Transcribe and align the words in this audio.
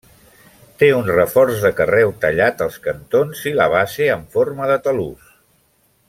Té 0.83 0.87
un 0.99 1.09
reforç 1.15 1.59
de 1.65 1.71
carreu 1.81 2.13
tallat 2.23 2.63
als 2.67 2.79
cantons 2.89 3.43
i 3.53 3.57
la 3.63 3.67
base 3.77 4.11
amb 4.17 4.37
forma 4.39 4.71
de 4.75 4.79
talús. 4.89 5.29